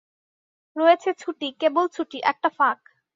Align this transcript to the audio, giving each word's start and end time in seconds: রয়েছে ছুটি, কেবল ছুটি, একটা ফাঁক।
রয়েছে 0.75 1.09
ছুটি, 1.21 1.47
কেবল 1.61 1.85
ছুটি, 1.95 2.17
একটা 2.31 2.49
ফাঁক। 2.57 2.79